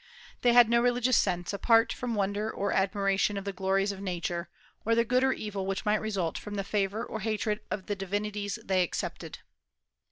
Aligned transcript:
They 0.41 0.53
had 0.53 0.67
no 0.67 0.81
religious 0.81 1.15
sense, 1.15 1.53
apart 1.53 1.93
from 1.93 2.15
wonder 2.15 2.49
or 2.51 2.71
admiration 2.71 3.37
of 3.37 3.45
the 3.45 3.53
glories 3.53 3.91
of 3.91 4.01
Nature, 4.01 4.49
or 4.83 4.95
the 4.95 5.05
good 5.05 5.23
or 5.23 5.31
evil 5.31 5.67
which 5.67 5.85
might 5.85 6.01
result 6.01 6.39
from 6.39 6.55
the 6.55 6.63
favor 6.63 7.05
or 7.05 7.19
hatred 7.19 7.59
of 7.69 7.85
the 7.85 7.95
divinities 7.95 8.57
they 8.65 8.81
accepted. 8.81 9.37